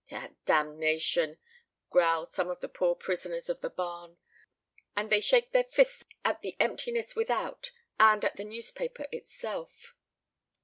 [0.11, 1.37] "Ah, damnation!"
[1.91, 4.17] growl some of the poor prisoners of the barn,
[4.97, 9.93] and they shake their fists at the emptiness without and at the newspaper itself.